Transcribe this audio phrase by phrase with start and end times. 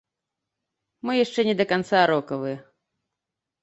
[1.07, 2.57] Мы яшчэ не да канца рокавыя.